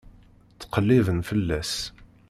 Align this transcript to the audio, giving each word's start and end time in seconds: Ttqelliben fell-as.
Ttqelliben 0.53 1.19
fell-as. 1.29 1.73